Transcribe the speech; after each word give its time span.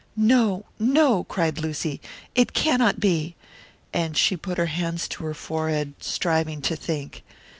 "No, 0.15 0.65
no," 0.79 1.25
cried 1.25 1.59
Lucy, 1.59 2.01
"it 2.33 2.53
cannot 2.53 2.99
be!" 2.99 3.35
And 3.93 4.17
she 4.17 4.35
put 4.35 4.57
her 4.57 4.65
hands 4.65 5.07
to 5.09 5.23
her 5.25 5.35
forehead, 5.35 5.93
striving 5.99 6.59
to 6.63 6.75
think. 6.75 7.21